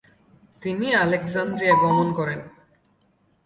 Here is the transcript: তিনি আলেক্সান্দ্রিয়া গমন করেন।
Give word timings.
তিনি 0.61 0.87
আলেক্সান্দ্রিয়া 0.95 1.75
গমন 1.83 2.07
করেন। 2.13 2.39